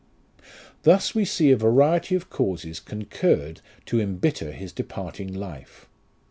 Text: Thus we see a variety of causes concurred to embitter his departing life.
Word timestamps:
Thus 0.81 1.13
we 1.13 1.25
see 1.25 1.51
a 1.51 1.55
variety 1.57 2.15
of 2.15 2.27
causes 2.31 2.79
concurred 2.79 3.61
to 3.85 4.01
embitter 4.01 4.51
his 4.51 4.71
departing 4.73 5.31
life. 5.31 5.87